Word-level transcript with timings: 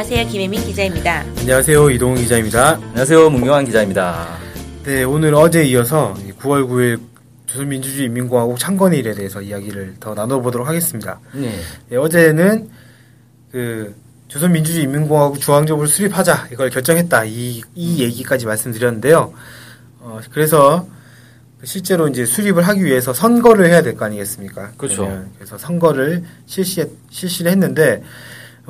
안녕하세요. 0.00 0.28
김혜민 0.28 0.64
기자입니다. 0.64 1.24
안녕하세요. 1.40 1.90
이동훈 1.90 2.18
기자입니다. 2.18 2.74
안녕하세요. 2.74 3.30
문경환 3.30 3.64
기자입니다. 3.64 4.28
네, 4.84 5.02
오늘 5.02 5.34
어제 5.34 5.64
이어서 5.64 6.14
9월 6.40 6.68
9일 6.68 7.00
조선민주주의인민공화국 7.46 8.60
창건일에 8.60 9.14
대해서 9.14 9.42
이야기를 9.42 9.96
더 9.98 10.14
나눠보도록 10.14 10.68
하겠습니다. 10.68 11.18
네. 11.32 11.52
네, 11.88 11.96
어제는 11.96 12.70
그 13.50 13.92
조선민주주의인민공화국 14.28 15.40
중앙정부를 15.40 15.88
수립하자 15.88 16.46
이걸 16.52 16.70
결정했다 16.70 17.24
이, 17.24 17.62
이 17.74 18.00
얘기까지 18.00 18.46
말씀드렸는데요. 18.46 19.32
어, 19.98 20.20
그래서 20.30 20.86
실제로 21.64 22.06
이제 22.06 22.24
수립을 22.24 22.62
하기 22.68 22.84
위해서 22.84 23.12
선거를 23.12 23.66
해야 23.66 23.82
될 23.82 23.96
거 23.96 24.04
아니겠습니까? 24.04 24.74
그렇죠. 24.76 25.24
그래서 25.34 25.58
선거를 25.58 26.22
실시 26.46 26.84
실시를 27.10 27.50
했는데 27.50 28.04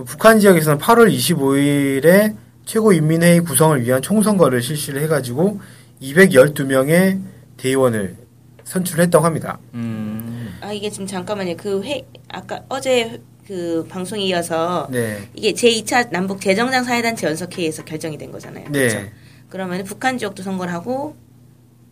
북한 0.04 0.38
지역에서는 0.40 0.78
8월 0.78 1.12
25일에 1.12 2.36
최고인민회의 2.64 3.40
구성을 3.40 3.82
위한 3.84 4.02
총선거를 4.02 4.62
실시를 4.62 5.02
해가지고 5.02 5.60
212명의 6.02 7.20
대의원을 7.56 8.16
선출했다고 8.64 9.24
합니다. 9.24 9.58
음. 9.74 10.54
아 10.60 10.72
이게 10.72 10.90
지금 10.90 11.06
잠깐만요. 11.06 11.56
그 11.56 11.80
회 11.82 12.04
아까 12.28 12.62
어제 12.68 13.20
그 13.46 13.86
방송에 13.88 14.24
이어서 14.24 14.86
네. 14.90 15.18
이게 15.34 15.52
제2차 15.52 16.10
남북 16.10 16.40
재정상 16.42 16.84
사회단체 16.84 17.26
연석회의에서 17.26 17.84
결정이 17.84 18.18
된 18.18 18.30
거잖아요. 18.30 18.66
네. 18.70 18.88
그렇죠? 18.88 19.08
그러면 19.48 19.84
북한 19.84 20.18
지역도 20.18 20.42
선거를 20.42 20.72
하고 20.74 21.16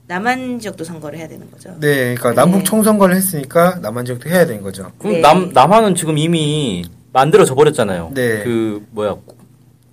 남한 0.09 0.61
지역도 0.61 0.85
선거를 0.85 1.19
해야 1.19 1.27
되는 1.27 1.51
거죠. 1.51 1.71
네, 1.81 2.15
그러니까 2.15 2.35
남북 2.35 2.65
총선거를 2.65 3.17
했으니까 3.17 3.79
남한 3.81 4.05
지역도 4.05 4.29
해야 4.29 4.45
되는 4.47 4.63
거죠. 4.63 4.93
그럼 4.99 5.15
네. 5.15 5.21
남 5.21 5.51
남한은 5.53 5.95
지금 5.95 6.19
이미 6.19 6.85
만들어져 7.17 7.55
버렸잖아요. 7.55 8.11
네. 8.15 8.43
그 8.45 8.85
뭐야 8.91 9.17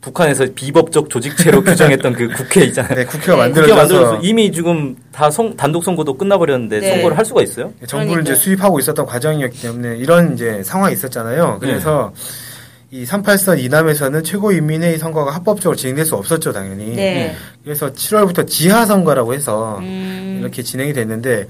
북한에서 0.02 0.46
비법적 0.54 1.10
조직체로 1.10 1.64
규정했던 1.64 2.12
그 2.12 2.28
국회 2.28 2.66
있잖아요. 2.66 2.96
네, 2.96 3.06
국회가 3.06 3.48
국회 3.48 3.74
만들어져서 3.74 4.20
이미 4.24 4.52
지금 4.52 4.98
다 5.14 5.32
선, 5.32 5.56
단독 5.56 5.86
선거도 5.86 6.18
끝나버렸는데 6.18 6.82
네. 6.82 6.90
선거를 6.90 7.18
할 7.18 7.24
수가 7.24 7.42
있어요? 7.42 7.72
정부를 7.88 8.24
이제 8.24 8.32
그러니까요. 8.32 8.36
수립하고 8.36 8.80
있었던 8.80 9.06
과정이었기 9.06 9.62
때문에 9.62 9.98
이런 10.00 10.34
이제 10.34 10.64
상황이 10.64 10.92
있었잖아요. 10.94 11.60
그래서 11.62 12.12
이 12.92 13.06
38선 13.06 13.58
이남에서는 13.60 14.22
최고인민회의 14.22 14.98
선거가 14.98 15.32
합법적으로 15.34 15.78
진행될 15.78 16.04
수 16.04 16.16
없었죠, 16.16 16.52
당연히. 16.52 16.94
네. 16.94 17.36
그래서 17.64 17.94
7월부터 17.94 18.46
지하 18.46 18.86
선거라고 18.86 19.34
해서 19.34 19.78
음, 19.80 20.40
이렇게 20.42 20.62
진행이 20.62 20.92
됐는데 20.92 21.48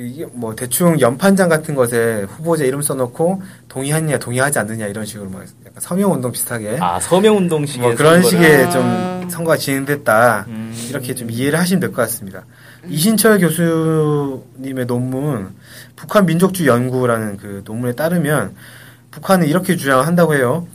이게 0.00 0.24
뭐 0.32 0.54
대충 0.54 1.00
연판장 1.00 1.48
같은 1.48 1.74
것에 1.74 2.24
후보자 2.28 2.62
이름 2.64 2.80
써놓고 2.82 3.42
동의하느냐 3.68 4.18
동의하지 4.18 4.60
않느냐 4.60 4.86
이런 4.86 5.04
식으로 5.04 5.28
막 5.28 5.42
약간 5.66 5.80
서명 5.80 6.12
운동 6.12 6.30
비슷하게 6.30 6.76
아 6.80 7.00
서명 7.00 7.36
운동식의 7.36 7.80
뭐 7.80 7.96
그런 7.96 8.22
식의 8.22 8.66
아. 8.66 8.70
좀 8.70 9.28
선거가 9.28 9.56
진행됐다 9.56 10.44
음. 10.46 10.72
이렇게 10.88 11.16
좀 11.16 11.32
이해를 11.32 11.58
하시면 11.58 11.80
될 11.80 11.90
것 11.90 11.96
같습니다. 12.02 12.44
이신철 12.88 13.40
교수님의 13.40 14.86
논문 14.86 15.56
북한 15.96 16.26
민족주 16.26 16.68
연구라는 16.68 17.36
그 17.38 17.62
논문에 17.64 17.94
따르면 17.94 18.54
북한은 19.10 19.48
이렇게 19.48 19.74
주장한다고 19.74 20.36
해요. 20.36 20.68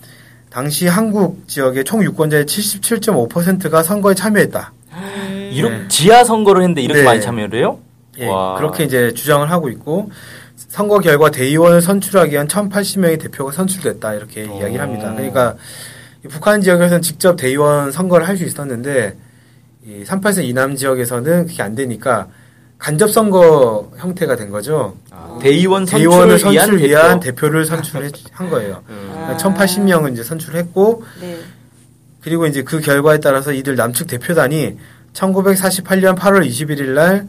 당시 0.50 0.85
한국 0.85 1.47
지역의 1.47 1.85
총 1.85 2.03
유권자의 2.03 2.44
77.5%가 2.44 3.84
선거에 3.84 4.16
참여했다. 4.16 4.73
이렇게 5.53 5.78
네. 5.78 5.88
지하 5.88 6.25
선거를 6.25 6.61
했는데 6.63 6.81
이렇게 6.81 7.00
네. 7.00 7.05
많이 7.05 7.22
참여를 7.22 7.57
해요? 7.59 7.79
예, 8.19 8.28
와. 8.28 8.56
그렇게 8.57 8.84
이제 8.84 9.12
주장을 9.13 9.50
하고 9.50 9.69
있고 9.69 10.12
선거 10.56 11.00
결과 11.00 11.31
대의원을 11.31 11.81
선출하기 11.81 12.31
위한 12.31 12.47
1,080명의 12.47 13.19
대표가 13.22 13.51
선출됐다 13.51 14.13
이렇게 14.13 14.47
오. 14.47 14.59
이야기를 14.59 14.79
합니다. 14.81 15.12
그러니까 15.13 15.56
이 16.23 16.28
북한 16.28 16.62
지역에서는 16.62 17.02
직접 17.02 17.35
대의원 17.35 17.91
선거를 17.91 18.28
할 18.28 18.38
수 18.38 18.44
있었는데 18.44 19.16
이 19.85 20.03
38선 20.06 20.46
이남 20.46 20.75
지역에서는 20.75 21.47
그게 21.47 21.62
안 21.63 21.75
되니까 21.75 22.28
간접 22.78 23.09
선거 23.12 23.91
형태가 23.97 24.35
된 24.35 24.50
거죠. 24.50 24.96
아, 25.12 25.38
대의원 25.41 25.85
대의원을 25.85 26.38
선출을 26.40 26.53
위한, 26.53 26.68
선출 26.69 26.88
위한 26.90 27.19
대표. 27.19 27.35
대표 27.35 27.50
를 27.50 27.66
선출한 27.66 28.12
거예요. 28.50 28.84
음. 28.90 29.35
1,080명은 29.38 30.13
이제 30.13 30.23
선출했고 30.23 31.03
네. 31.22 31.38
그리고 32.22 32.46
이제 32.46 32.62
그 32.63 32.79
결과에 32.79 33.19
따라서 33.19 33.52
이들 33.52 33.75
남측 33.75 34.07
대표단이 34.07 34.78
1948년 35.13 36.18
8월 36.18 36.47
21일 36.47 36.90
날 36.90 37.28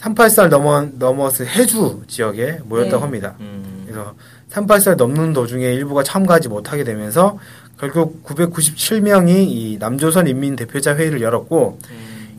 38살 0.00 0.48
넘어, 0.48 0.82
넘어서 0.82 1.44
해주 1.44 2.02
지역에 2.08 2.60
모였다고 2.64 2.96
네. 2.96 3.02
합니다. 3.02 3.34
음. 3.40 3.84
그래서 3.84 4.14
38살 4.50 4.96
넘는 4.96 5.32
도중에 5.32 5.64
일부가 5.74 6.02
참가하지 6.02 6.48
못하게 6.48 6.84
되면서 6.84 7.38
결국 7.78 8.24
997명이 8.24 9.28
이 9.28 9.76
남조선 9.78 10.26
인민대표자 10.26 10.96
회의를 10.96 11.22
열었고 11.22 11.78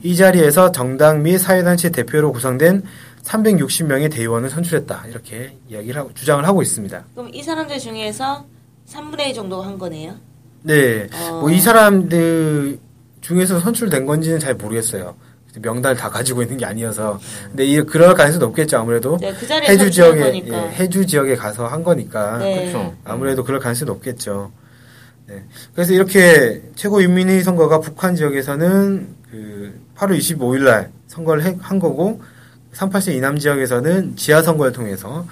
이 0.04 0.16
자리에서 0.16 0.72
정당 0.72 1.24
및 1.24 1.38
사회단체 1.38 1.90
대표로 1.92 2.32
구성된 2.32 2.84
360명의 3.24 4.12
대의원을 4.12 4.50
선출했다. 4.50 5.06
이렇게 5.08 5.56
이야기를 5.70 6.02
하고, 6.02 6.14
주장을 6.14 6.44
하고 6.46 6.62
있습니다. 6.62 7.04
그럼 7.14 7.30
이 7.34 7.44
사람들 7.44 7.78
중에서 7.78 8.46
3분의 8.90 9.28
1 9.28 9.34
정도 9.34 9.62
한 9.62 9.78
거네요. 9.78 10.16
네. 10.64 11.08
어. 11.14 11.42
뭐이 11.42 11.60
사람들 11.60 12.80
중에서 13.22 13.60
선출된 13.60 14.06
건지는 14.06 14.40
잘 14.40 14.56
모르겠어요. 14.56 15.16
명단을 15.60 15.98
다 15.98 16.10
가지고 16.10 16.42
있는 16.42 16.58
게 16.58 16.66
아니어서. 16.66 17.20
근데 17.48 17.66
이 17.66 17.82
그럴 17.82 18.14
가능성이 18.14 18.40
높겠죠. 18.46 18.78
아무래도 18.78 19.18
네, 19.20 19.34
그 19.34 19.46
자리에 19.46 19.70
해주 19.70 19.92
지역에. 19.92 20.42
예, 20.48 20.52
해주 20.76 21.06
지역에 21.06 21.36
가서 21.36 21.68
한 21.68 21.84
거니까 21.84 22.38
네. 22.38 22.72
그렇죠. 22.72 22.96
아무래도 23.04 23.44
그럴 23.44 23.60
가능성이 23.60 23.88
높겠죠. 23.88 24.52
네. 25.28 25.44
그래서 25.76 25.94
이렇게 25.94 26.62
최고인민회의 26.76 27.44
선거가 27.44 27.80
북한 27.80 28.16
지역에서는 28.16 29.08
그 29.30 29.74
8월 29.98 30.18
25일 30.18 30.64
날 30.64 30.92
선거를 31.08 31.44
해- 31.44 31.58
한 31.60 31.80
거고 31.80 32.22
38세 32.74 33.14
이남 33.16 33.38
지역에서는 33.38 34.16
지하 34.16 34.42
선거를 34.42 34.72
통해서 34.72 35.26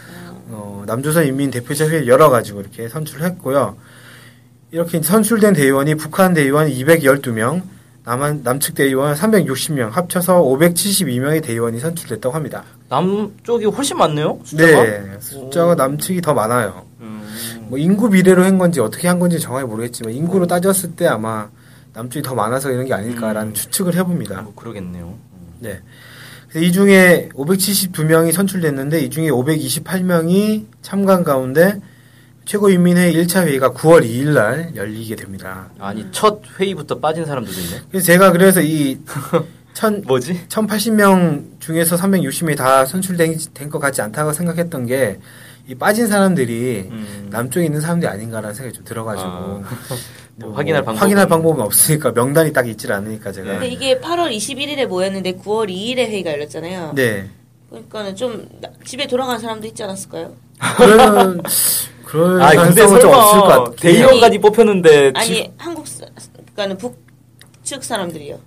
어, 0.52 0.84
남조선 0.86 1.26
인민 1.28 1.52
대표자 1.52 1.86
회의를 1.88 2.08
열어 2.08 2.30
가지고 2.30 2.60
이렇게 2.62 2.90
선출을 2.90 3.26
했고요. 3.26 3.78
이렇게 4.72 5.02
선출된 5.02 5.54
대의원이 5.54 5.96
북한 5.96 6.34
대의원 6.34 6.68
212명, 6.70 7.62
남한 8.06 8.42
남측 8.44 8.76
대의원 8.76 9.14
360명 9.14 9.92
합쳐서 9.92 10.42
572명의 10.42 11.44
대의원이 11.44 11.80
선출됐다고 11.80 12.34
합니다. 12.34 12.64
남쪽이 12.90 13.66
훨씬 13.66 13.98
많네요. 13.98 14.40
숫자가? 14.44 14.84
네, 14.84 15.18
숫자가 15.20 15.76
남측이 15.76 16.22
더 16.22 16.34
많아요. 16.34 16.86
음. 17.02 17.22
뭐 17.68 17.78
인구 17.78 18.10
비례로 18.10 18.44
한 18.44 18.58
건지 18.58 18.80
어떻게 18.80 19.08
한 19.08 19.20
건지 19.20 19.40
정확히 19.40 19.68
모르겠지만 19.68 20.14
인구로 20.14 20.48
따졌을 20.48 20.96
때 20.96 21.08
아마 21.08 21.50
남쪽이 21.94 22.24
더 22.24 22.34
많아서 22.34 22.72
이런 22.72 22.86
게 22.86 22.94
아닐까라는 22.94 23.52
음. 23.52 23.54
추측을 23.54 23.96
해봅니다. 23.96 24.42
뭐 24.42 24.54
그러겠네요. 24.56 25.16
네. 25.60 25.82
그래서 26.48 26.66
이 26.66 26.72
중에 26.72 27.30
572명이 27.36 28.32
선출됐는데 28.32 29.02
이 29.02 29.10
중에 29.10 29.30
528명이 29.30 30.66
참관 30.82 31.24
가운데 31.24 31.80
최고인민회의 32.50 33.14
1차 33.14 33.46
회의가 33.46 33.70
9월 33.74 34.04
2일 34.04 34.30
날 34.34 34.72
열리게 34.76 35.16
됩니다. 35.16 35.70
아니 35.78 36.04
첫 36.12 36.42
회의부터 36.60 36.98
빠진 37.00 37.24
사람들도 37.24 37.60
있네. 37.62 37.82
그래서 37.92 38.06
제가 38.08 38.32
그래서 38.32 38.60
이 38.60 38.98
천, 39.76 40.02
뭐지? 40.08 40.48
1080명 40.48 41.60
중에서 41.60 41.96
360명이 41.96 42.58
다 42.58 42.86
선출된 42.86 43.38
것 43.70 43.78
같지 43.80 44.02
않다고 44.02 44.34
생각했던 44.34 44.86
게 44.88 45.20
이 45.68 45.76
빠진 45.76 46.08
사람들이 46.08 46.88
음. 46.90 47.28
남쪽에 47.30 47.68
있는 47.68 47.80
사람들이 47.80 48.10
아닌가라는 48.10 48.56
생각이 48.56 48.76
좀 48.76 48.84
들어가지고 48.84 49.30
아. 49.30 49.62
뭐 50.38 50.52
확인할 50.54 50.84
방법은- 50.84 50.96
확인할 50.96 51.28
방법은 51.28 51.62
없으니까 51.64 52.12
명단이 52.12 52.52
딱 52.54 52.68
있질 52.68 52.92
않으니까 52.92 53.32
제가 53.32 53.52
근데 53.52 53.68
이게 53.68 54.00
8월 54.00 54.36
21일에 54.36 54.88
모였는데 54.88 55.34
9월 55.34 55.70
2일에 55.70 55.98
회의가 56.00 56.32
열렸잖아요. 56.32 56.94
네 56.96 57.30
그러니까는 57.70 58.16
좀 58.16 58.50
나- 58.60 58.70
집에 58.84 59.06
돌아간 59.06 59.38
사람도 59.38 59.68
있지 59.68 59.84
않았을까요? 59.84 60.34
그런 60.78 61.42
그럴 62.06 62.42
아 62.42 62.50
근데 62.50 62.58
가능성은 62.82 63.02
좀 63.02 63.12
없을 63.14 63.40
것 63.40 63.48
설마 63.48 63.58
같아요. 63.60 63.76
대의원까지 63.76 64.38
뽑혔는데 64.40 65.12
아니 65.16 65.26
지- 65.28 65.52
한국 65.58 65.88
사, 65.88 66.06
그러니까는 66.56 66.78
북측 66.78 67.84
사람들이요. 67.84 68.40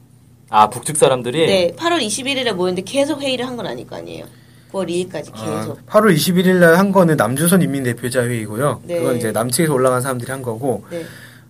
아 0.50 0.68
북측 0.68 0.96
사람들이 0.96 1.46
네, 1.46 1.72
8월 1.76 2.00
21일에 2.04 2.52
모였는데 2.52 2.82
계속 2.82 3.22
회의를 3.22 3.46
한 3.46 3.56
건 3.56 3.66
아닐 3.66 3.86
거 3.86 3.96
아니에요. 3.96 4.26
9월 4.72 4.88
2일까지 4.88 5.30
아, 5.34 5.60
계속. 5.60 5.86
8월 5.86 6.14
21일 6.14 6.54
날 6.56 6.76
한 6.78 6.92
거는 6.92 7.16
남조선 7.16 7.62
인민대표자 7.62 8.24
회의고요. 8.24 8.80
네. 8.84 8.98
그건 8.98 9.16
이제 9.16 9.30
남측에서 9.32 9.72
올라간 9.72 10.00
사람들이 10.02 10.30
한 10.30 10.42
거고 10.42 10.84
네. 10.90 11.04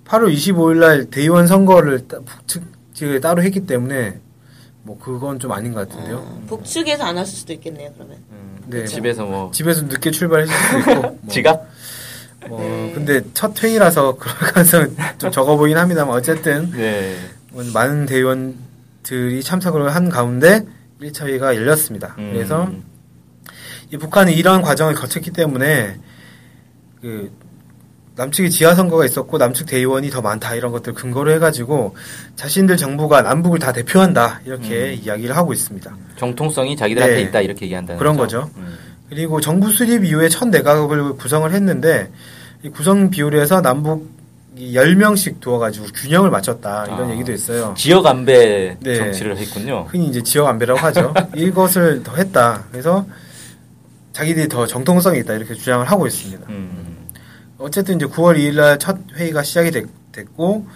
8월 0.06 0.32
25일 0.35 0.76
날 0.79 1.05
대의원 1.06 1.47
선거를 1.47 2.06
따- 2.09 2.19
북측 2.20 2.62
지역에 2.94 3.20
따로 3.20 3.43
했기 3.43 3.61
때문에 3.67 4.19
뭐 4.82 4.99
그건 5.00 5.38
좀 5.38 5.53
아닌 5.53 5.73
것 5.73 5.88
같은데요. 5.88 6.17
어, 6.19 6.43
북측에서 6.49 7.05
안 7.05 7.17
왔을 7.17 7.32
수도 7.35 7.53
있겠네요. 7.53 7.91
그러면. 7.94 8.19
네. 8.73 8.85
집에서 8.87 9.25
뭐 9.25 9.51
집에서 9.53 9.83
늦게 9.83 10.11
출발했을 10.11 10.55
수도 10.55 10.79
있고. 10.79 11.03
뭐, 11.23 11.29
지갑? 11.29 11.67
뭐 12.49 12.61
네. 12.61 12.93
근데 12.95 13.23
첫 13.35 13.63
회의라서 13.63 14.17
그럴 14.19 14.35
가능성은 14.37 14.97
좀 15.19 15.31
적어 15.31 15.57
보이긴 15.57 15.79
합니다만 15.79 16.15
어쨌든 16.15 16.71
네. 16.73 17.17
뭐 17.51 17.65
많은 17.73 18.07
대의원들이 18.07 19.43
참석을 19.43 19.95
한 19.95 20.09
가운데 20.09 20.65
1차 21.01 21.27
회의가 21.27 21.55
열렸습니다. 21.57 22.15
음. 22.19 22.31
그래서 22.33 22.71
이 23.93 23.97
북한은 23.97 24.33
이러한 24.33 24.63
과정을 24.63 24.95
거쳤기 24.95 25.33
때문에 25.33 25.99
그 27.01 27.31
남측이 28.14 28.50
지하 28.50 28.75
선거가 28.75 29.05
있었고 29.06 29.38
남측 29.38 29.67
대의원이 29.67 30.11
더 30.11 30.20
많다 30.20 30.55
이런 30.55 30.70
것들 30.70 30.93
근거로 30.93 31.31
해가지고 31.32 31.97
자신들 32.37 32.76
정부가 32.76 33.23
남북을 33.23 33.59
다 33.59 33.73
대표한다 33.73 34.41
이렇게 34.44 34.93
이야기를 34.93 35.35
하고 35.35 35.53
있습니다. 35.53 35.97
정통성이 36.17 36.76
자기들한테 36.76 37.14
네. 37.17 37.23
있다 37.23 37.41
이렇게 37.41 37.64
얘기한다는 37.67 37.99
그런 37.99 38.17
거죠. 38.17 38.43
거죠. 38.43 38.50
음. 38.59 38.76
그리고 39.09 39.41
정부 39.41 39.70
수립 39.70 40.05
이후에 40.05 40.29
첫 40.29 40.49
내각을 40.49 41.14
구성을 41.14 41.50
했는데 41.50 42.11
이 42.62 42.69
구성 42.69 43.11
비율에서 43.11 43.62
남북 43.62 44.11
10명씩 44.59 45.41
두어가지고 45.41 45.87
균형을 45.94 46.31
맞췄다 46.31 46.85
이런 46.87 47.09
아. 47.09 47.12
얘기도 47.12 47.32
있어요. 47.32 47.73
지역 47.76 48.05
안배 48.06 48.76
네. 48.81 48.97
정치를 48.97 49.38
했군요. 49.38 49.87
흔히 49.88 50.06
이제 50.09 50.23
지역 50.23 50.47
안배라고 50.49 50.79
하죠. 50.81 51.14
이것을 51.35 52.03
더 52.03 52.14
했다. 52.17 52.64
그래서 52.70 53.06
자기들이 54.12 54.49
더 54.49 54.67
정통성이 54.67 55.20
있다 55.20 55.32
이렇게 55.35 55.55
주장을 55.55 55.85
하고 55.87 56.06
있습니다. 56.06 56.47
음. 56.50 56.92
어쨌든 57.62 57.97
이제 57.97 58.06
9월 58.06 58.37
2일 58.37 58.56
날 58.56 58.79
첫 58.79 58.99
회의가 59.14 59.43
시작이 59.43 59.70
됐, 59.70 59.87
고 60.37 60.67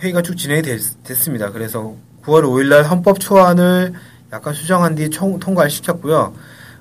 회의가 0.00 0.22
쭉 0.22 0.36
진행이 0.36 0.62
됐, 0.62 0.78
습니다 1.14 1.50
그래서 1.50 1.96
9월 2.22 2.44
5일 2.44 2.68
날 2.68 2.84
헌법 2.84 3.18
초안을 3.18 3.92
약간 4.32 4.54
수정한 4.54 4.94
뒤 4.94 5.10
총, 5.10 5.38
통과를 5.38 5.68
시켰고요. 5.70 6.32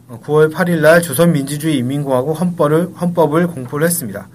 어, 0.09 0.19
9월 0.23 0.53
8일 0.53 0.81
날 0.81 1.01
조선민주주의 1.01 1.77
인민공화국 1.77 2.39
헌법을 2.39 2.93
헌법을 3.01 3.47
공포를 3.47 3.87
했습니다. 3.87 4.27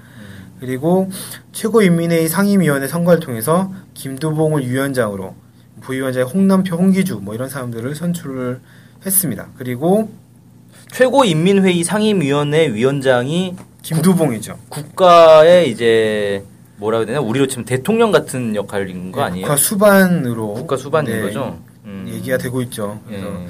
그리고 0.59 1.11
최고인민회의 1.53 2.29
상임위원회 2.29 2.89
선거를 2.89 3.21
통해서 3.21 3.73
김두봉을 3.95 4.67
위원장으로 4.69 5.35
부위원장의 5.83 6.29
홍남표, 6.29 6.77
홍기주 6.77 7.21
뭐 7.23 7.35
이런 7.35 7.49
사람들을 7.49 7.95
선출을 7.95 8.61
했습니다. 9.05 9.49
그리고 9.57 10.11
최고인민회의 10.93 11.85
상임위원회 11.85 12.73
위원장이 12.73 13.57
김두봉이죠. 13.83 14.59
국가의 14.69 15.71
이제 15.71 16.45
뭐라 16.79 16.99
해야 16.99 17.07
되나 17.07 17.21
우리로 17.21 17.47
치면 17.47 17.65
대통령 17.65 18.11
같은 18.11 18.55
역할인 18.55 19.13
거 19.13 19.21
네, 19.21 19.27
아니에요? 19.27 19.47
국가 19.47 19.57
수반으로 19.57 20.55
국가 20.55 20.77
수반인 20.77 21.13
네, 21.15 21.21
거죠. 21.23 21.59
음. 21.85 22.07
얘기가 22.09 22.39
되고 22.39 22.61
있죠. 22.63 23.01
예. 23.11 23.17
그래서 23.21 23.41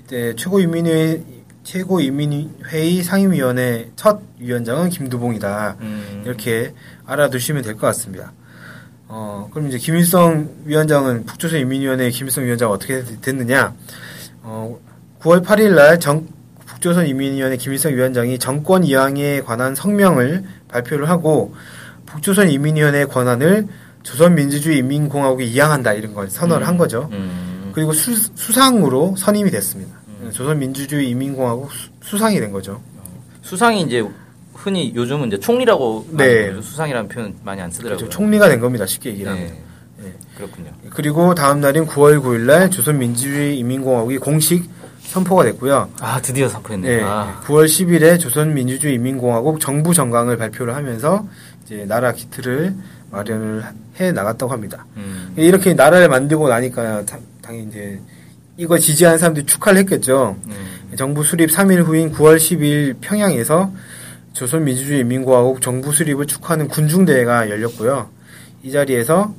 이때 0.00 0.34
최고인민회의 0.36 1.22
최고인민회의 1.64 3.02
상임위원회 3.02 3.90
첫 3.96 4.20
위원장은 4.38 4.90
김두봉이다. 4.90 5.76
음. 5.80 6.22
이렇게 6.24 6.72
알아두시면 7.06 7.62
될 7.62 7.74
것 7.74 7.80
같습니다. 7.88 8.32
어, 9.08 9.48
그럼 9.52 9.68
이제 9.68 9.78
김일성 9.78 10.48
위원장은 10.64 11.24
북조선 11.26 11.60
인민위원회 11.60 12.10
김일성 12.10 12.44
위원장 12.44 12.70
어떻게 12.70 13.02
됐느냐? 13.22 13.74
어, 14.42 14.78
9월 15.20 15.44
8일 15.44 15.74
날 15.74 15.98
정, 15.98 16.26
북조선 16.78 17.08
인민위원회 17.08 17.56
김일성 17.56 17.92
위원장이 17.92 18.38
정권 18.38 18.84
이양에 18.84 19.40
관한 19.40 19.74
성명을 19.74 20.44
발표를 20.68 21.08
하고 21.08 21.54
북조선 22.06 22.48
인민위원회 22.50 23.04
권한을 23.04 23.66
조선민주주의 24.04 24.78
인민공화국에 24.78 25.44
이양한다 25.44 25.92
이런 25.94 26.14
걸 26.14 26.30
선언을 26.30 26.66
한 26.66 26.76
거죠. 26.76 27.08
음. 27.12 27.72
그리고 27.74 27.92
수, 27.92 28.14
수상으로 28.14 29.16
선임이 29.16 29.50
됐습니다. 29.50 29.98
조선민주주의 30.32 31.10
인민공화국 31.10 31.72
수, 31.72 31.88
수상이 32.00 32.38
된 32.38 32.52
거죠. 32.52 32.80
수상이 33.42 33.82
이제 33.82 34.04
흔히 34.54 34.92
요즘은 34.94 35.28
이제 35.28 35.38
총리라고 35.38 36.06
네. 36.12 36.54
수상이라는 36.62 37.08
표현 37.08 37.34
많이 37.42 37.60
안 37.60 37.70
쓰더라고요. 37.72 37.98
그렇죠. 37.98 38.16
총리가 38.16 38.48
된 38.48 38.60
겁니다. 38.60 38.86
쉽게 38.86 39.10
얘기를 39.10 39.32
하면. 39.32 39.46
네. 39.46 39.62
네. 40.04 40.14
그렇군요. 40.36 40.70
그리고 40.90 41.34
다음 41.34 41.60
날인 41.60 41.86
9월 41.86 42.22
9일 42.22 42.40
날 42.42 42.70
조선민주주의 42.70 43.58
인민공화국이 43.58 44.18
공식 44.18 44.77
선포가 45.08 45.44
됐고요. 45.44 45.88
아 46.00 46.20
드디어 46.20 46.48
선포했네. 46.48 46.96
네. 46.98 47.02
아. 47.02 47.40
9월 47.44 47.64
10일에 47.66 48.20
조선민주주의 48.20 48.94
인민공화국 48.94 49.58
정부 49.58 49.94
정강을 49.94 50.36
발표를 50.36 50.74
하면서 50.76 51.26
이제 51.64 51.84
나라 51.88 52.12
기틀을 52.12 52.74
마련을 53.10 53.64
해 54.00 54.12
나갔다고 54.12 54.52
합니다. 54.52 54.84
음. 54.96 55.32
이렇게 55.36 55.72
나라를 55.72 56.08
만들고 56.08 56.48
나니까 56.48 57.06
다- 57.06 57.18
당연히 57.40 57.68
이제 57.68 58.00
이거 58.58 58.78
지지하는 58.78 59.18
사람들이 59.18 59.46
축하를 59.46 59.78
했겠죠. 59.80 60.36
음. 60.46 60.94
정부 60.96 61.24
수립 61.24 61.50
3일 61.50 61.84
후인 61.84 62.12
9월 62.12 62.36
10일 62.36 62.96
평양에서 63.00 63.72
조선민주주의 64.34 65.00
인민공화국 65.00 65.62
정부 65.62 65.90
수립을 65.92 66.26
축하하는 66.26 66.68
군중대회가 66.68 67.48
열렸고요. 67.48 68.10
이 68.62 68.70
자리에서 68.70 69.34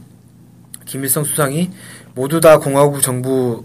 김일성 0.86 1.24
수상이 1.24 1.69
모두 2.16 2.39
다 2.39 2.57
공화국 2.57 3.01
정부 3.04 3.63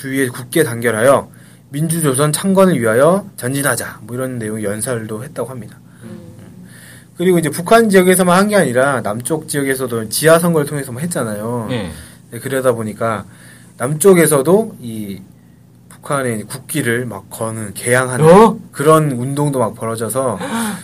주위에 0.00 0.28
굳게 0.28 0.62
단결하여 0.64 1.28
민주조선 1.70 2.32
창건을 2.32 2.80
위하여 2.80 3.26
전진하자 3.36 4.00
뭐 4.02 4.16
이런 4.16 4.38
내용 4.38 4.62
연설도 4.62 5.24
했다고 5.24 5.50
합니다. 5.50 5.78
그리고 7.16 7.38
이제 7.38 7.50
북한 7.50 7.88
지역에서만 7.90 8.38
한 8.38 8.48
게 8.48 8.54
아니라 8.56 9.00
남쪽 9.02 9.48
지역에서도 9.48 10.08
지하 10.08 10.38
선거를 10.38 10.66
통해서 10.66 10.92
뭐 10.92 11.00
했잖아요. 11.00 11.66
네. 11.68 11.90
네, 12.30 12.38
그러다 12.38 12.72
보니까 12.72 13.24
남쪽에서도 13.76 14.76
이 14.80 15.20
북한의 15.88 16.44
국기를 16.44 17.06
막 17.06 17.28
거는 17.28 17.74
개양하는 17.74 18.24
어? 18.24 18.58
그런 18.70 19.10
운동도 19.10 19.58
막 19.58 19.74
벌어져서 19.74 20.38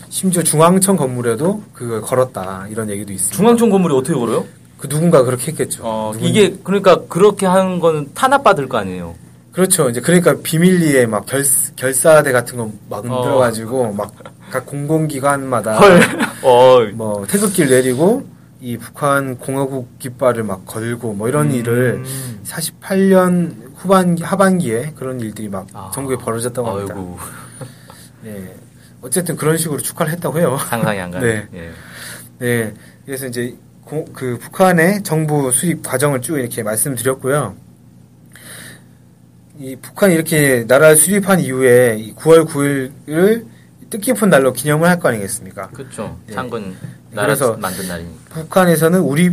심지어 0.09 0.43
중앙청 0.43 0.97
건물에도 0.97 1.63
그걸 1.73 2.01
걸었다 2.01 2.67
이런 2.69 2.91
얘기도 2.91 3.13
있습니다. 3.13 3.37
중앙청 3.37 3.71
건물이 3.71 3.95
어떻게 3.95 4.19
걸어요? 4.19 4.45
그 4.85 4.89
누군가 4.91 5.25
그렇게 5.25 5.51
했겠죠. 5.51 5.81
어, 5.83 6.13
이게 6.21 6.59
그러니까 6.63 7.07
그렇게 7.09 7.47
하는 7.47 7.81
거는 7.81 8.13
탄압받을 8.13 8.69
거 8.69 8.77
아니에요. 8.77 9.15
그렇죠. 9.51 9.89
이제 9.89 10.03
그러니까 10.03 10.37
비밀리에 10.43 11.07
막 11.07 11.25
결, 11.25 11.43
결사대 11.75 12.33
같은 12.33 12.59
거막 12.59 12.75
어. 12.91 13.03
만들어가지고 13.03 13.95
막각 13.95 14.67
공공기관마다 14.67 15.79
헐. 15.79 16.03
어. 16.45 16.81
뭐 16.93 17.27
태극기를 17.27 17.71
내리고 17.71 18.27
이 18.61 18.77
북한 18.77 19.39
공화국 19.39 19.99
깃발을 20.01 20.43
막 20.43 20.67
걸고 20.67 21.15
뭐 21.15 21.31
이런 21.31 21.51
일을 21.51 22.03
음. 22.05 22.41
48년 22.45 23.55
후반 23.77 24.19
하반기에 24.19 24.93
그런 24.97 25.19
일들이 25.19 25.49
막 25.49 25.67
아. 25.73 25.91
전국에 25.95 26.23
벌어졌다고 26.23 26.69
합니다. 26.69 26.95
아이고 26.95 27.19
네. 28.23 28.55
어쨌든 29.01 29.37
그런 29.37 29.57
식으로 29.57 29.81
축하를 29.81 30.13
했다고 30.13 30.41
해요. 30.41 30.59
상상이 30.69 31.01
안 31.01 31.11
가네. 31.11 31.49
네. 31.51 31.59
예. 31.59 31.71
네. 32.39 32.75
그래서 33.07 33.27
이제 33.27 33.55
고- 33.85 34.07
그 34.13 34.39
북한의 34.39 35.03
정부 35.03 35.51
수립 35.53 35.83
과정을 35.83 36.21
쭉 36.23 36.39
이렇게 36.39 36.63
말씀드렸고요. 36.63 37.55
이 39.59 39.77
북한이 39.77 40.15
이렇게 40.15 40.65
나라를 40.67 40.97
수립한 40.97 41.41
이후에 41.41 41.97
이 41.99 42.15
9월 42.15 42.47
9일을 42.47 43.47
뜻깊은 43.91 44.29
날로 44.31 44.53
기념을 44.53 44.89
할 44.89 44.99
거 44.99 45.09
아니겠습니까? 45.11 45.69
그렇죠. 45.69 46.17
네. 46.27 46.35
창건 46.35 46.75
나라 47.13 47.27
그래서 47.29 47.57
만든 47.57 47.87
날이니까. 47.87 48.19
북한에서는 48.31 49.01
우리 49.01 49.31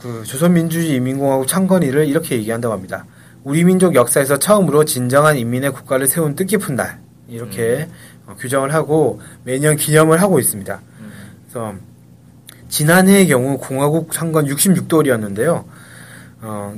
그 0.00 0.22
조선민주주의 0.24 0.94
인민공화국 0.96 1.46
창건일을 1.46 2.06
이렇게 2.08 2.36
얘기한다고 2.36 2.72
합니다. 2.72 3.04
우리 3.44 3.64
민족 3.64 3.94
역사에서 3.94 4.38
처음으로 4.38 4.84
진정한 4.84 5.36
인민의 5.36 5.72
국가를 5.72 6.06
세운 6.06 6.34
뜻깊은 6.34 6.76
날 6.76 6.98
이렇게 7.28 7.88
어, 8.26 8.34
규정을 8.38 8.72
하고 8.72 9.20
매년 9.44 9.76
기념을 9.76 10.22
하고 10.22 10.38
있습니다. 10.40 10.80
그래서 11.50 11.74
지난해의 12.72 13.26
경우 13.28 13.58
공화국 13.58 14.12
창건 14.12 14.46
66돌이었는데요. 14.46 15.64
어, 16.40 16.74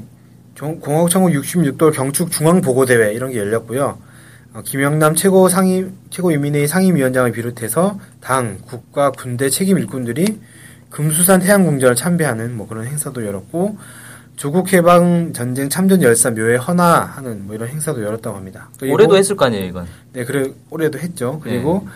종- 0.57 0.81
공화국 0.81 1.09
창건 1.09 1.33
66돌 1.33 1.93
경축 1.95 2.33
중앙 2.33 2.61
보고 2.61 2.85
대회 2.85 3.13
이런 3.15 3.31
게 3.31 3.39
열렸고요. 3.39 3.99
어, 4.55 4.63
김영남 4.65 5.15
최고 5.15 5.49
상임 5.49 5.93
최고인민회의 6.11 6.67
상임위원장을 6.67 7.31
비롯해서 7.31 8.01
당, 8.21 8.59
국가, 8.67 9.13
군대 9.13 9.49
책임 9.49 9.79
일꾼들이 9.79 10.41
금수산 10.91 11.39
태양궁전을 11.41 11.95
참배하는 11.95 12.57
뭐 12.57 12.67
그런 12.67 12.87
행사도 12.87 13.25
열었고 13.25 13.79
조국 14.37 14.73
해방 14.73 15.33
전쟁 15.33 15.69
참전 15.69 16.03
열사 16.03 16.33
묘에 16.33 16.57
헌화하는 16.57 17.47
뭐 17.47 17.55
이런 17.55 17.69
행사도 17.69 18.03
열었다고 18.03 18.37
합니다. 18.37 18.69
올해도 18.93 19.17
했을 19.17 19.37
거 19.37 19.45
아니에요, 19.45 19.65
이건. 19.67 19.87
네, 20.13 20.25
그래 20.25 20.51
올해도 20.71 20.99
했죠. 20.99 21.39
그리고 21.41 21.87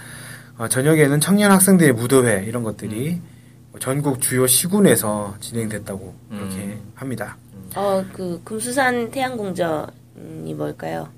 어, 0.56 0.68
저녁에는 0.68 1.18
청년 1.18 1.50
학생들의 1.50 1.94
무도회 1.94 2.44
이런 2.46 2.62
것들이 2.62 3.20
전국 3.78 4.20
주요 4.20 4.46
시군에서 4.46 5.34
진행됐다고 5.40 6.14
그렇게 6.30 6.56
음. 6.56 6.80
합니다. 6.94 7.36
어, 7.76 8.04
그 8.12 8.40
금수산 8.44 9.10
태양궁전이 9.10 10.54
뭘까요? 10.56 11.08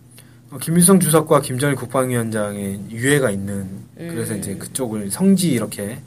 어, 0.50 0.58
김일성 0.58 0.98
주석과 0.98 1.42
김정일 1.42 1.76
국방위원장의 1.76 2.80
유해가 2.90 3.30
있는 3.30 3.68
그래서 3.96 4.34
음. 4.34 4.38
이제 4.38 4.54
그쪽을 4.56 5.10
성지 5.10 5.52
이렇게 5.52 5.98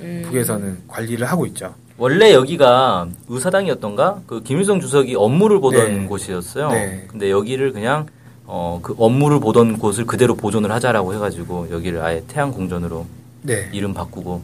음. 0.00 0.22
북에서는 0.26 0.82
관리를 0.88 1.26
하고 1.26 1.46
있죠. 1.46 1.74
원래 1.98 2.32
여기가 2.32 3.08
의사당이었던가 3.28 4.22
그 4.26 4.42
김일성 4.42 4.80
주석이 4.80 5.14
업무를 5.16 5.60
보던 5.60 6.00
네. 6.00 6.06
곳이었어요. 6.06 6.70
네. 6.70 7.04
근데 7.08 7.30
여기를 7.30 7.72
그냥 7.72 8.06
어 8.46 8.80
그 8.82 8.94
업무를 8.98 9.38
보던 9.38 9.78
곳을 9.78 10.06
그대로 10.06 10.34
보존을 10.34 10.72
하자라고 10.72 11.14
해가지고 11.14 11.68
여기를 11.70 12.02
아예 12.02 12.24
태양 12.26 12.50
공전으로 12.52 13.06
네. 13.42 13.68
이름 13.72 13.92
바꾸고 13.94 14.42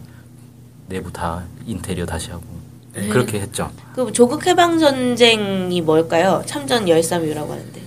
내부 0.88 1.12
다 1.12 1.44
인테리어 1.66 2.06
다시 2.06 2.30
하고 2.30 2.42
네. 2.94 3.08
그렇게 3.08 3.40
했죠. 3.40 3.70
그 3.94 4.10
조국 4.12 4.46
해방 4.46 4.78
전쟁이 4.78 5.80
뭘까요? 5.80 6.42
참전 6.46 6.88
열삼유라고 6.88 7.52
하는데. 7.52 7.80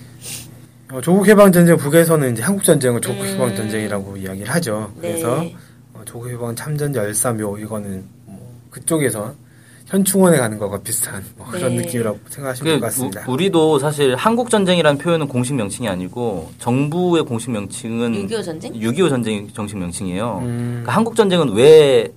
어, 0.92 1.02
조국 1.02 1.28
해방 1.28 1.52
전쟁 1.52 1.78
북에서는 1.78 2.34
이제 2.34 2.42
한국 2.42 2.64
전쟁을 2.64 3.02
조국 3.02 3.22
음. 3.22 3.28
해방 3.28 3.56
전쟁이라고 3.56 4.18
이야기를 4.18 4.52
하죠. 4.54 4.92
그래서 5.00 5.40
네. 5.40 5.56
어, 5.94 6.02
조국 6.06 6.30
해방 6.30 6.56
참전 6.56 6.96
열사묘 6.96 7.58
이거는 7.60 8.04
뭐 8.26 8.60
그쪽에서 8.72 9.34
현충원에 9.86 10.38
가는 10.38 10.58
거가 10.60 10.80
비슷한 10.82 11.24
뭐 11.36 11.48
그런 11.48 11.76
네. 11.76 11.82
느낌이라고 11.82 12.20
생각하시면 12.30 12.74
그될것 12.76 12.82
같습니다. 12.82 13.26
우, 13.28 13.38
리도 13.38 13.80
사실 13.80 14.16
한국 14.16 14.52
전쟁이라는 14.52 15.00
표현은 15.00 15.28
공식 15.28 15.54
명칭이 15.56 15.88
아니고 15.88 16.52
정부의 16.60 17.26
공식 17.26 17.50
명칭은 17.50 18.28
6.25 18.28 18.46
전쟁? 18.46 18.74
6.25 18.74 19.10
전쟁이 19.10 19.48
정식 19.54 19.78
명칭이에요. 19.78 20.40
음. 20.44 20.68
그러니까 20.70 20.92
한국 20.92 21.16
전쟁은 21.16 21.54
왜 21.54 22.12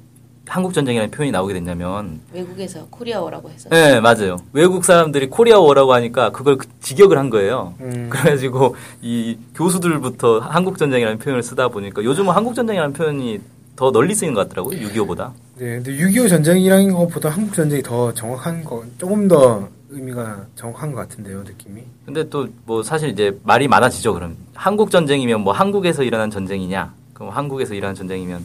한국 0.48 0.74
전쟁이라는 0.74 1.10
표현이 1.12 1.30
나오게 1.30 1.54
됐냐면 1.54 2.20
외국에서 2.32 2.86
Korea 2.90 3.15
War라고 3.15 3.48
해서. 3.50 3.68
네, 3.70 4.00
맞아요. 4.00 4.36
외국 4.52 4.84
사람들이 4.84 5.28
Korea 5.30 5.56
War라고 5.56 5.92
하니까 5.94 6.30
그걸 6.30 6.58
그- 6.58 6.66
직역을 6.80 7.16
한 7.16 7.30
거예요. 7.30 7.74
음. 7.80 8.08
그래가지고 8.10 8.74
이 9.02 9.38
교수들부터 9.54 10.40
한국 10.40 10.78
전쟁이라는 10.78 11.18
표현을 11.18 11.42
쓰다 11.42 11.68
보니까 11.68 12.02
요즘은 12.02 12.32
한국 12.34 12.54
전쟁이라는 12.54 12.92
표현이 12.92 13.40
더 13.76 13.90
널리 13.92 14.14
쓰이는 14.14 14.34
것 14.34 14.48
같더라고요. 14.48 14.78
6.25보다. 14.80 15.30
네, 15.56 15.80
근데 15.80 15.92
6.25 15.96 16.28
전쟁이라는 16.28 16.92
것보다 16.92 17.28
한국 17.30 17.54
전쟁이 17.54 17.82
더 17.82 18.12
정확한 18.12 18.64
거, 18.64 18.84
조금 18.98 19.28
더 19.28 19.68
의미가 19.90 20.46
정확한 20.56 20.92
것 20.92 21.00
같은데요, 21.08 21.42
느낌이. 21.44 21.82
근데 22.04 22.28
또 22.28 22.48
뭐 22.66 22.82
사실 22.82 23.10
이제 23.10 23.38
말이 23.44 23.68
많아지죠. 23.68 24.12
그럼 24.14 24.36
한국 24.54 24.90
전쟁이면 24.90 25.40
뭐 25.42 25.52
한국에서 25.52 26.02
일어난 26.02 26.30
전쟁이냐? 26.30 26.92
그럼 27.14 27.30
한국에서 27.30 27.74
일어난 27.74 27.94
전쟁이면 27.94 28.44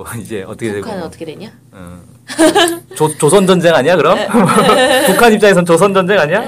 뭐 0.00 0.06
이제 0.18 0.42
어떻게 0.42 0.68
되고? 0.68 0.80
북한은 0.80 1.00
뭐, 1.00 1.08
어떻게 1.08 1.26
되냐? 1.26 1.52
어. 1.72 2.00
조, 2.94 3.14
조선 3.18 3.46
전쟁 3.46 3.74
아니야? 3.74 3.96
그럼 3.96 4.16
북한 5.06 5.34
입장에선 5.34 5.66
조선 5.66 5.92
전쟁 5.92 6.18
아니야? 6.18 6.42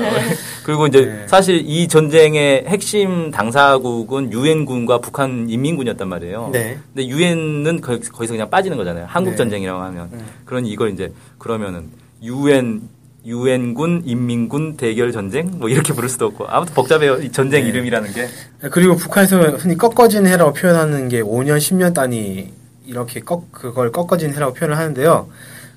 그리고 0.65 0.87
이제 0.87 1.05
네. 1.05 1.27
사실 1.27 1.63
이 1.67 1.87
전쟁의 1.87 2.65
핵심 2.67 3.31
당사국은 3.31 4.33
유엔군과 4.33 4.99
북한 4.99 5.51
인민군이었단 5.51 6.09
말이에요. 6.09 6.49
네. 6.51 6.79
근데 6.95 7.07
유엔은 7.09 7.83
거, 7.83 7.99
기서 7.99 8.33
그냥 8.33 8.49
빠지는 8.49 8.79
거잖아요. 8.79 9.05
한국 9.07 9.33
네. 9.33 9.37
전쟁이라고 9.37 9.83
하면. 9.83 10.09
네. 10.13 10.19
그러니 10.47 10.71
이걸 10.71 10.91
이제 10.91 11.13
그러면은 11.37 11.91
유엔 12.23 12.81
유엔군 13.27 14.05
인민군 14.07 14.77
대결 14.79 15.13
전쟁 15.13 15.51
뭐 15.59 15.69
이렇게 15.69 15.93
부를 15.93 16.09
수도 16.09 16.27
없고 16.27 16.47
아무튼 16.49 16.75
복잡해요. 16.75 17.17
이 17.19 17.31
전쟁 17.31 17.65
네. 17.65 17.69
이름이라는 17.69 18.13
게. 18.15 18.29
그리고 18.71 18.97
북한에서 18.97 19.41
흔히 19.59 19.77
꺾어진 19.77 20.27
해라고 20.27 20.55
표현하는 20.55 21.09
게 21.09 21.21
5년, 21.21 21.59
10년 21.59 21.93
단위 21.93 22.51
이렇게 22.93 23.21
꺾, 23.21 23.51
그걸 23.51 23.91
꺾어진 23.91 24.33
해라고 24.35 24.53
표현을 24.55 24.77
하는데요. 24.77 25.29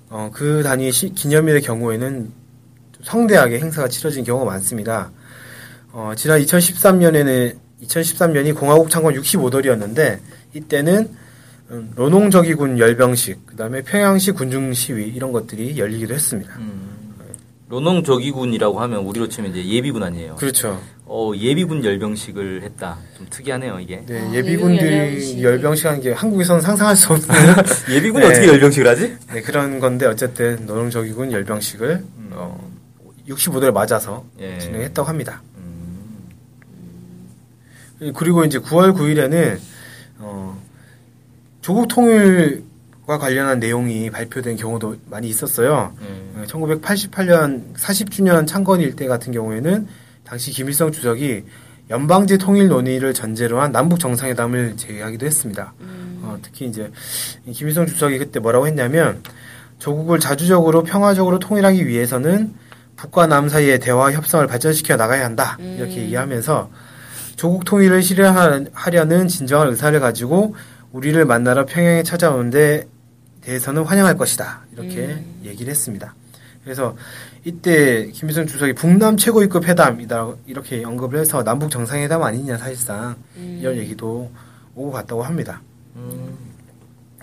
어, 0.09 0.29
그 0.33 0.61
단위 0.63 0.91
시, 0.91 1.09
기념일의 1.13 1.61
경우에는 1.61 2.31
성대하게 3.03 3.59
행사가 3.59 3.87
치러진 3.87 4.23
경우가 4.23 4.45
많습니다. 4.45 5.11
어, 5.91 6.11
지난 6.15 6.41
2013년에는 6.41 7.55
2013년이 7.83 8.55
공화국 8.55 8.89
창건 8.89 9.13
65돌이었는데 9.15 10.19
이때는 10.53 11.09
음, 11.71 11.91
로농저기군 11.95 12.77
열병식, 12.77 13.47
그다음에 13.47 13.81
평양시 13.81 14.31
군중 14.31 14.73
시위 14.73 15.07
이런 15.07 15.31
것들이 15.31 15.77
열리기도 15.77 16.13
했습니다. 16.13 16.53
로농조기군이라고 17.69 18.79
하면 18.81 18.99
우리로 18.99 19.27
치면 19.27 19.51
이제 19.51 19.65
예비군 19.65 20.03
아니에요. 20.03 20.35
그렇죠. 20.35 20.79
어, 21.07 21.31
예비군 21.35 21.85
열병식을 21.85 22.63
했다. 22.63 22.97
좀 23.15 23.27
특이하네요, 23.29 23.79
이게. 23.79 24.01
네, 24.07 24.19
아, 24.21 24.33
예비군들이 24.33 24.97
열병식. 24.97 25.41
열병식 25.43 25.85
하는 25.85 26.01
게 26.01 26.11
한국에서는 26.13 26.61
상상할 26.61 26.95
수 26.95 27.13
없는 27.13 27.27
예비군이 27.93 28.25
네. 28.25 28.31
어떻게 28.31 28.47
열병식을 28.47 28.87
하지? 28.87 29.15
네, 29.31 29.41
그런 29.41 29.79
건데 29.79 30.07
어쨌든 30.07 30.65
노동적이군 30.65 31.31
열병식을 31.31 32.03
어, 32.31 32.71
65도를 33.29 33.71
맞아서 33.71 34.25
예. 34.39 34.57
진행했다고 34.57 35.07
합니다. 35.07 35.43
음, 35.57 36.25
그리고 38.15 38.43
이제 38.43 38.57
9월 38.59 38.93
9일에는 38.95 39.59
어, 40.19 40.59
조국 41.61 41.87
통일과 41.87 43.17
관련한 43.19 43.59
내용이 43.59 44.09
발표된 44.09 44.55
경우도 44.57 44.95
많이 45.09 45.27
있었어요. 45.29 45.93
음. 46.01 46.33
어, 46.37 46.43
1988년 46.47 47.75
40주년 47.75 48.47
창건 48.47 48.81
일 48.81 48.95
때 48.95 49.05
같은 49.07 49.31
경우에는 49.31 49.87
당시 50.25 50.51
김일성 50.51 50.91
주석이 50.91 51.43
연방제 51.89 52.37
통일 52.37 52.67
논의를 52.67 53.13
전제로 53.13 53.61
한 53.61 53.71
남북 53.71 53.99
정상회담을 53.99 54.75
제의하기도 54.75 55.25
했습니다. 55.25 55.73
어, 56.23 56.37
특히 56.41 56.65
이제 56.65 56.91
이 57.45 57.51
김일성 57.51 57.85
주석이 57.85 58.17
그때 58.17 58.39
뭐라고 58.39 58.65
했냐면 58.65 59.21
조국을 59.77 60.19
자주적으로 60.19 60.83
평화적으로 60.83 61.37
통일하기 61.37 61.87
위해서는 61.87 62.55
북과 62.95 63.27
남 63.27 63.49
사이의 63.49 63.79
대화 63.79 64.11
협상을 64.11 64.45
발전시켜 64.47 64.95
나가야 64.95 65.23
한다. 65.25 65.57
이렇게 65.59 65.97
얘기하면서 65.97 66.71
조국 67.35 67.65
통일을 67.65 68.01
실현하려는 68.01 69.27
진정한 69.27 69.67
의사를 69.67 69.99
가지고 69.99 70.55
우리를 70.91 71.23
만나러 71.25 71.65
평양에 71.65 72.01
찾아오는데 72.03 72.87
대해서는 73.41 73.83
환영할 73.83 74.17
것이다. 74.17 74.65
이렇게 74.73 75.23
얘기를 75.43 75.69
했습니다. 75.69 76.15
그래서 76.63 76.95
이때 77.47 78.07
김일성 78.07 78.47
주석이 78.47 78.73
북남 78.73 79.17
최고위급 79.17 79.65
회담이다 79.67 80.33
이렇게 80.47 80.83
언급을 80.83 81.19
해서 81.19 81.43
남북 81.43 81.69
정상회담 81.69 82.23
아니냐 82.23 82.57
사실상 82.57 83.15
이런 83.61 83.75
얘기도 83.77 84.31
오고 84.73 84.91
갔다고 84.91 85.21
합니다. 85.21 85.61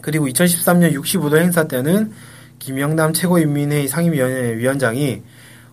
그리고 0.01 0.27
2013년 0.29 0.95
65도 0.95 1.39
행사 1.39 1.65
때는 1.67 2.13
김영남 2.61 3.13
최고인민회의 3.13 3.89
상임위원회 3.89 4.57
위원장이 4.59 5.23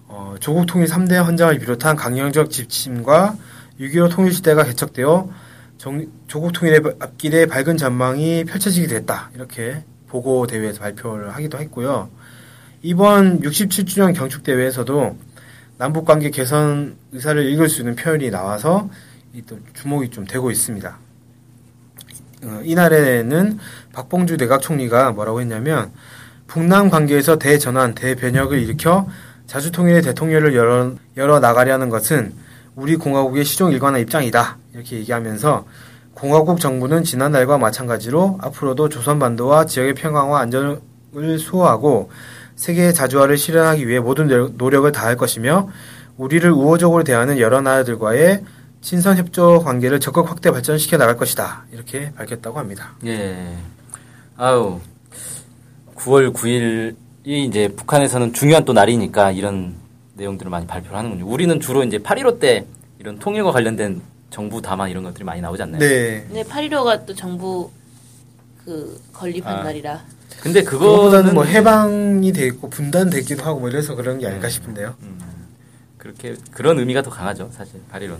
어, 0.07 0.35
조국 0.39 0.65
통일 0.65 0.87
3대 0.87 1.23
헌장을 1.23 1.57
비롯한 1.59 1.95
강령적 1.95 2.49
지침과 2.49 3.35
6.15 3.79 4.11
통일 4.11 4.33
시대가 4.33 4.63
개척되어 4.63 5.29
정- 5.77 6.07
조국 6.27 6.51
통일의 6.53 6.81
앞길에 6.99 7.45
밝은 7.45 7.77
전망이 7.77 8.43
펼쳐지게 8.45 8.87
됐다. 8.87 9.29
이렇게 9.35 9.83
보고 10.07 10.47
대회에서 10.47 10.79
발표를 10.79 11.29
하기도 11.35 11.59
했고요. 11.59 12.09
이번 12.81 13.41
67주년 13.41 14.15
경축대회에서도 14.15 15.17
남북관계 15.77 16.29
개선 16.29 16.95
의사를 17.11 17.43
읽을 17.51 17.67
수 17.67 17.81
있는 17.81 17.95
표현이 17.95 18.31
나와서 18.31 18.89
이또 19.33 19.59
주목이 19.73 20.09
좀 20.09 20.25
되고 20.25 20.49
있습니다. 20.49 20.97
어, 22.43 22.61
이날에는 22.63 23.59
박봉주 23.91 24.37
내각 24.37 24.61
총리가 24.61 25.11
뭐라고 25.11 25.41
했냐면 25.41 25.91
북남 26.47 26.89
관계에서 26.89 27.37
대전환, 27.37 27.95
대변혁을 27.95 28.59
일으켜 28.59 29.07
자주통일의 29.45 30.01
대통령을 30.01 30.55
열어, 30.55 30.95
열어 31.17 31.39
나가려는 31.39 31.89
것은 31.89 32.33
우리 32.75 32.95
공화국의 32.95 33.43
시종 33.43 33.71
일관한 33.71 33.99
입장이다. 34.01 34.57
이렇게 34.73 34.97
얘기하면서 34.97 35.65
공화국 36.13 36.61
정부는 36.61 37.03
지난달과 37.03 37.57
마찬가지로 37.57 38.39
앞으로도 38.41 38.87
조선반도와 38.89 39.65
지역의 39.65 39.95
평화와 39.95 40.39
안전을 40.39 41.39
수호하고 41.39 42.09
세계의 42.59 42.93
자주화를 42.93 43.37
실현하기 43.37 43.87
위해 43.87 43.99
모든 44.01 44.27
노- 44.27 44.49
노력을 44.49 44.91
다할 44.91 45.15
것이며 45.15 45.69
우리를 46.17 46.51
우호적으로 46.51 47.05
대하는 47.05 47.39
여러 47.39 47.61
나라들과의 47.61 48.43
친선 48.81 49.15
협조 49.17 49.59
관계를 49.63 50.01
적극 50.01 50.29
확대 50.29 50.51
발전시켜 50.51 50.97
나갈 50.97 51.15
것이다. 51.15 51.63
이렇게 51.71 52.11
밝혔다고 52.15 52.59
합니다. 52.59 52.91
예. 53.05 53.55
아유. 54.35 54.81
9월 55.95 56.33
9일이 56.33 56.95
이제 57.25 57.69
북한에서는 57.69 58.33
중요한 58.33 58.65
또 58.65 58.73
날이니까 58.73 59.31
이런 59.31 59.75
내용들을 60.15 60.51
많이 60.51 60.67
발표를 60.67 60.97
하는군요. 60.97 61.25
우리는 61.27 61.61
주로 61.61 61.81
이제 61.85 61.97
8.15 61.97 62.41
때 62.41 62.65
이런 62.99 63.19
통일과 63.19 63.53
관련된 63.53 64.01
정부 64.31 64.61
담화 64.61 64.89
이런 64.89 65.03
것들이 65.05 65.23
많이 65.23 65.39
나오지 65.39 65.63
않나요? 65.63 65.79
네. 65.79 66.25
근데 66.27 66.43
8.15가 66.43 67.05
또 67.05 67.15
정부 67.15 67.71
그 68.65 69.01
건립한 69.13 69.59
아. 69.59 69.63
날이라. 69.63 70.03
근데 70.41 70.63
그거보다는 70.63 71.09
그거는 71.11 71.33
뭐 71.33 71.43
해방이 71.43 72.31
돼 72.31 72.45
있고 72.47 72.69
분단되기도 72.69 73.43
하고 73.43 73.59
뭐 73.59 73.69
이래서 73.69 73.95
그런 73.95 74.19
게 74.19 74.27
아닐까 74.27 74.49
싶은데요. 74.49 74.95
그렇게 75.97 76.35
그런 76.51 76.79
의미가 76.79 77.01
더 77.01 77.09
강하죠, 77.09 77.49
사실 77.53 77.81
8.15는. 77.91 78.19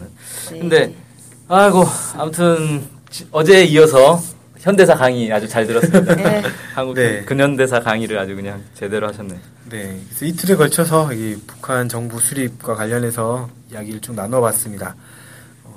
네. 0.52 0.60
근데 0.60 0.96
아이고 1.48 1.84
아무튼 2.18 2.84
지- 3.10 3.28
어제에 3.32 3.64
이어서 3.66 4.22
현대사 4.58 4.94
강의 4.96 5.32
아주 5.32 5.48
잘 5.48 5.66
들었습니다. 5.66 6.16
네. 6.16 6.44
한국 6.76 6.96
네. 6.96 7.24
근현대사 7.24 7.80
강의를 7.80 8.20
아주 8.20 8.36
그냥 8.36 8.62
제대로 8.74 9.08
하셨네. 9.08 9.40
네. 9.70 10.00
그래서 10.10 10.26
이틀에 10.26 10.56
걸쳐서 10.58 11.14
이 11.14 11.38
북한 11.48 11.88
정부 11.88 12.20
수립과 12.20 12.76
관련해서 12.76 13.50
이야기를 13.72 14.02
쭉 14.02 14.14
나눠봤습니다. 14.16 14.96
어, 15.64 15.74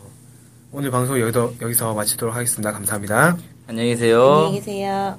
오늘 0.72 0.90
방송 0.90 1.20
여기서, 1.20 1.52
여기서 1.62 1.94
마치도록 1.94 2.34
하겠습니다. 2.34 2.72
감사합니다. 2.72 3.36
안녕히 3.68 3.90
계세요. 3.90 4.46
안녕히 4.46 4.58
계세요. 4.60 5.18